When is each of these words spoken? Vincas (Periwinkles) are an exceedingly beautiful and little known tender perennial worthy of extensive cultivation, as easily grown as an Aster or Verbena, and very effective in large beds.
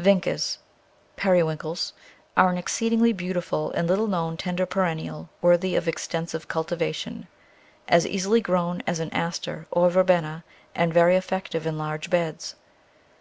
Vincas 0.00 0.58
(Periwinkles) 1.14 1.92
are 2.36 2.50
an 2.50 2.58
exceedingly 2.58 3.12
beautiful 3.12 3.70
and 3.70 3.86
little 3.86 4.08
known 4.08 4.36
tender 4.36 4.66
perennial 4.66 5.28
worthy 5.40 5.76
of 5.76 5.86
extensive 5.86 6.48
cultivation, 6.48 7.28
as 7.86 8.04
easily 8.04 8.40
grown 8.40 8.82
as 8.84 8.98
an 8.98 9.10
Aster 9.14 9.68
or 9.70 9.88
Verbena, 9.88 10.42
and 10.74 10.92
very 10.92 11.14
effective 11.14 11.68
in 11.68 11.78
large 11.78 12.10
beds. 12.10 12.56